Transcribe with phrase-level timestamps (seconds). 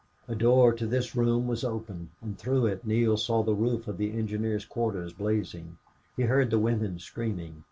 [0.27, 3.99] A door of this room was open, and through it Neale saw the roof of
[3.99, 5.77] the engineers' quarters blazing.
[6.17, 7.57] He heard the women screaming.